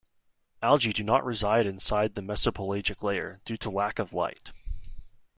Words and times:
Algae 0.63 0.91
do 0.91 1.03
not 1.03 1.23
reside 1.23 1.67
inside 1.67 2.15
the 2.15 2.23
mesopelagic 2.23 3.03
layer, 3.03 3.39
due 3.45 3.55
to 3.55 3.69
lack 3.69 3.99
of 3.99 4.13
light. 4.13 4.51